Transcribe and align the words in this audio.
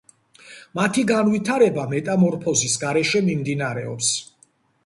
მათი 0.79 1.03
განვითარება 1.11 1.85
მეტამორფოზის 1.93 2.79
გარეშე 2.85 3.23
მიმდინარეობს. 3.29 4.11